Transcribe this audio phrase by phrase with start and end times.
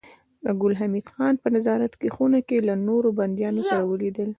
[0.61, 4.29] ګل حمید خان په نظارت خونه کې له نورو بنديانو سره ولیدل